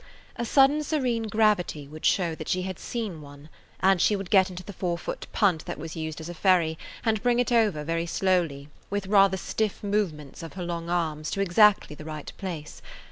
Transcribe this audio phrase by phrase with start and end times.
[0.35, 3.49] A sudden serene gravity would show that she had seen one,
[3.81, 6.75] and she would get into the four foot punt that was used as a ferry
[7.05, 11.39] and bring it over very slowly, with rather stiff movements of her long arms, to
[11.39, 12.81] exactly the right place.